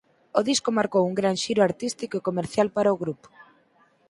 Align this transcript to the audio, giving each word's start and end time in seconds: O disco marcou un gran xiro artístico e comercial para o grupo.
O 0.39 0.41
disco 0.49 0.69
marcou 0.77 1.03
un 1.09 1.13
gran 1.19 1.35
xiro 1.43 1.61
artístico 1.69 2.13
e 2.17 2.25
comercial 2.27 2.67
para 2.75 2.93
o 2.95 2.99
grupo. 3.03 3.27